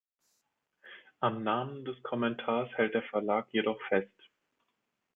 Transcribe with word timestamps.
Am 1.19 1.43
Namen 1.43 1.85
des 1.85 1.95
Kommentars 2.01 2.71
hält 2.75 2.95
der 2.95 3.03
Verlag 3.03 3.45
jedoch 3.53 3.79
fest. 3.87 4.09